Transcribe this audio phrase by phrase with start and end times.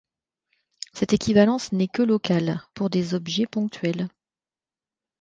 [0.93, 4.09] Cette équivalence n'est que locale, pour des objets ponctuels.